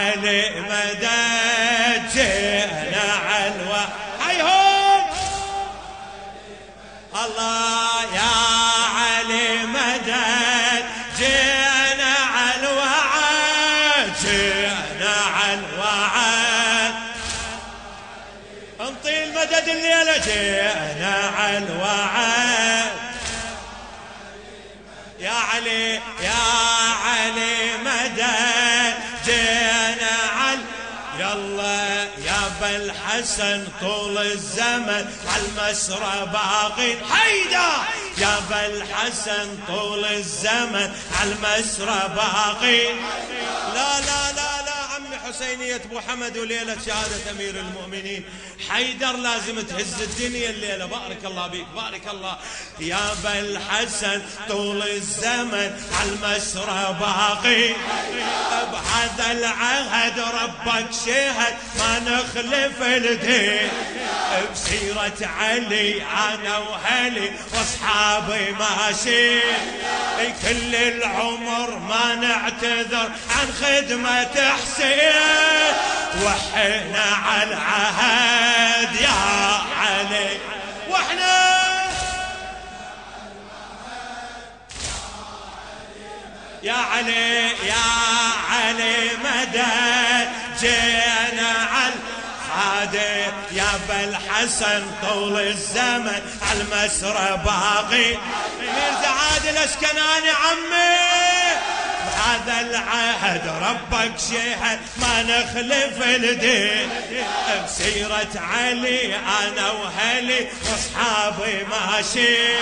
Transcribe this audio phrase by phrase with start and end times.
[0.00, 1.20] علي مدد
[3.30, 3.82] علوى
[4.26, 5.02] حيهم
[7.24, 8.34] الله يا
[8.96, 10.84] علي مدد
[11.18, 16.94] جينا علوعد جينا علوعد
[18.80, 21.99] انطي المدد الليلة جينا علوعد
[33.20, 37.70] بالحسن طول الزمن على المسرى باقي حيدا
[38.18, 42.86] يا بالحسن طول الزمن على المسرى باقي.
[43.74, 44.49] لا لا لا.
[45.30, 48.24] حسينية ابو حمد وليلة شهادة أمير المؤمنين.
[48.68, 50.86] حيدر لازم تهز الدنيا الليلة.
[50.86, 52.38] بارك الله بيك بارك الله.
[52.80, 57.68] يا بالحسن طول الزمن على المسرى باقي.
[58.72, 63.70] بهذا العهد ربك شهد ما نخلف الدين.
[64.52, 69.40] بسيرة علي أنا وهلي وأصحابي ماشي
[70.24, 75.74] كل العمر ما نعتذر عن خدمة حسين.
[76.24, 79.08] وحنا على العهد يا
[79.80, 80.38] علي.
[80.88, 81.50] وإحنا
[86.62, 87.86] يا علي يا
[88.50, 90.28] علي مدد
[90.60, 92.09] جينا على
[92.60, 98.16] خادم يا بالحسن طول الزمن على المسرى باقي
[98.60, 101.10] ميرزا عادل اسكناني عمي.
[102.16, 106.90] هذا العهد ربك شهد ما نخلف الدين.
[107.64, 112.56] بسيرة علي أنا وهلي وأصحابي ماشي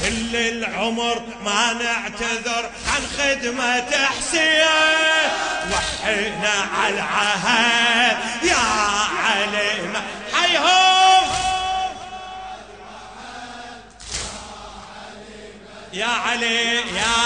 [0.00, 5.30] كل العمر ما نعتذر عن خدمة حسين
[5.72, 8.56] وحينا على العهد يا
[9.24, 10.00] علي
[10.34, 11.30] حيهم
[15.92, 17.20] يا علي يا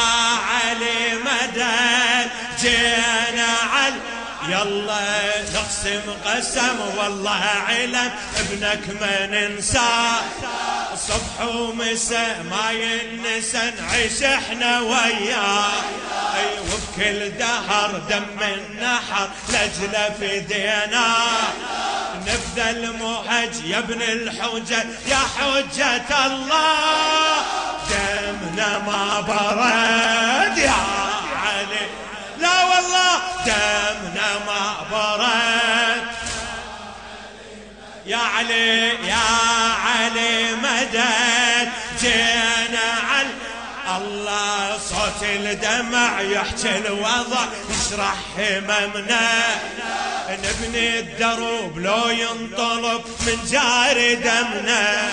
[0.50, 3.94] علي مدد جينا على
[4.48, 10.14] يلا نقسم قسم والله علم ابنك ما ننسى.
[10.96, 15.72] صبح ومساء ما ينسى نعيش إحنا وياه
[16.36, 21.16] أي وبكل دهر دم النحر لجلة في دينا.
[22.26, 27.44] نبدا المهج يا ابن الحجة يا حجة الله.
[27.90, 30.74] دمنا ما برد يا
[31.44, 31.86] علي.
[32.38, 34.33] لا والله دمنا
[38.06, 39.24] يا علي يا
[39.86, 41.68] علي مدد
[42.00, 43.28] جينا على
[43.96, 49.30] الله صوت الدمع يحكي الوضع يشرح هممنا.
[50.30, 55.10] نبني الدروب لو ينطلب من جار دمنا.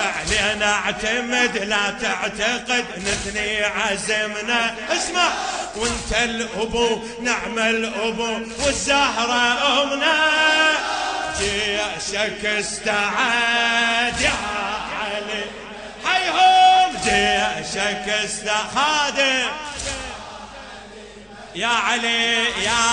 [0.00, 4.74] علينا اعتمد لا تعتقد نثني عزمنا.
[4.90, 5.28] اسمع
[5.76, 10.81] وانت الأبو نعم الأبو والزهرة أمنا.
[11.42, 14.32] جيشك استعاد يا
[15.00, 15.44] علي.
[16.04, 19.48] حيهم جيشك استخادم
[21.54, 22.84] يا علي يا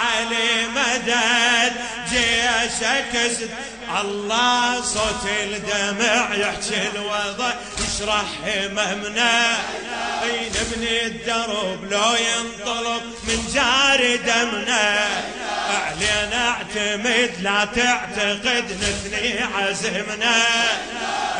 [0.00, 1.72] علي مدد
[2.10, 3.42] جيشك است...
[4.00, 9.58] الله صوت الدمع يحكي الوضع يشرح هممنا
[10.22, 15.19] اي نبني الدرب لو ينطلب من جار دمنا.
[16.00, 20.42] علينا اعتمد لا تعتقد نثني عزمنا.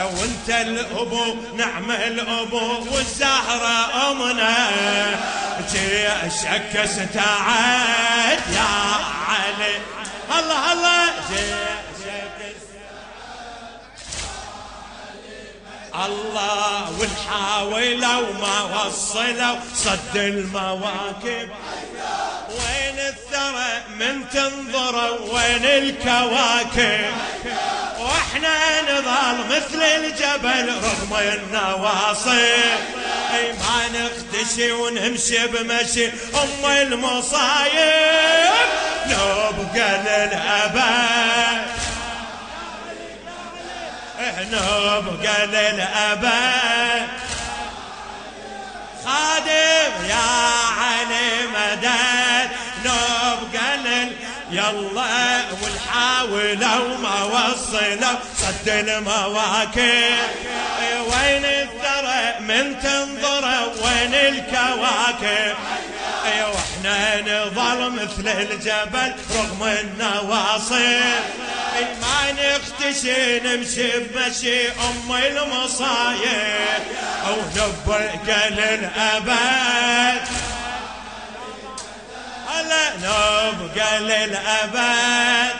[0.00, 4.70] وانت الأبو نعم الأبو والزهرة أمنا.
[5.72, 8.70] جيشك استعد يا
[9.28, 9.76] علي.
[10.38, 11.10] الله الله
[16.04, 21.50] الله ونحاولوا وما وصلوا صد المواكب.
[22.58, 27.12] وين الثرى من تنظروا وين الكواكب؟
[27.98, 32.28] وإحنا نظل مثل الجبل رغم النواصب.
[33.34, 38.50] أي ما نختشي ونمشي بمشي أم المصايب
[39.06, 41.60] نبقى للأبد.
[44.52, 46.69] نبقى للأبد.
[54.52, 60.16] يلا ونحاول وما وصلوا صد المواكب.
[61.10, 65.56] وين الثرى من تنظر وين الكواكب؟
[66.24, 71.00] وإحنا نظل مثل الجبل رغم النواصب.
[72.02, 76.82] ما نختشي نمشي بمشي أم المصايب.
[77.26, 80.20] أو نبقى للأبد.
[82.48, 82.96] هلا
[83.50, 85.56] نبقى للأبد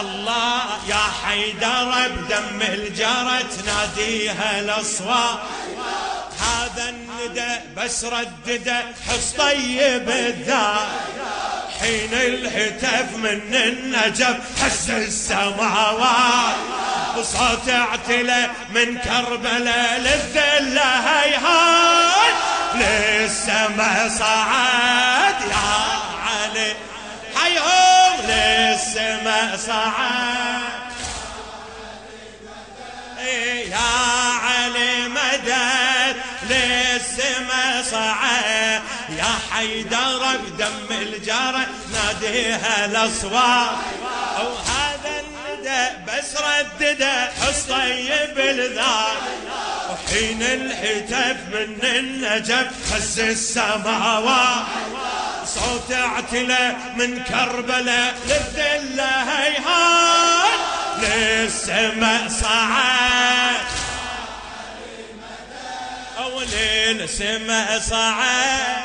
[0.00, 5.38] الله يا حيدر بدم الجرى تناديها الأصوات.
[6.40, 10.88] هذا الندى بس ردده حس طيب الذات.
[11.80, 16.56] حين الهتف من النجف حس السماوات.
[17.16, 22.34] وصوت اعتلى من كربلاء للذلة هيهات.
[22.74, 25.07] للسما صعد
[25.50, 25.68] يا
[26.26, 26.74] علي
[27.36, 30.62] حيهم للسما صعد
[33.18, 33.76] إيه يا
[34.42, 36.16] علي مدد
[36.50, 38.82] للسما صعد
[39.18, 43.76] يا حيدر بدم الجرى ناديها الأصوات.
[44.38, 47.30] أو هذا الندى بس ردده
[47.68, 49.18] طيب الذات.
[49.90, 54.64] وحين الهتف من النجف هز السماوات.
[55.58, 60.60] صوت اعتلى من كربلاء للذلة هيهات
[60.98, 63.66] للسماء صعد
[66.18, 68.82] أو للسماء صعد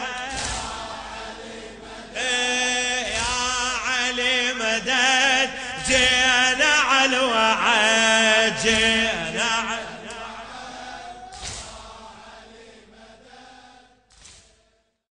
[2.18, 3.24] إيه يا
[3.88, 5.50] علي مدد
[5.88, 9.03] جينا على الوعد.